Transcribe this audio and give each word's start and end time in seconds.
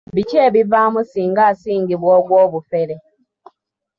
Biki 0.15 0.35
ebivaamu 0.47 0.99
singa 1.11 1.41
asingisibwa 1.51 2.09
ogw'obufere. 2.19 2.95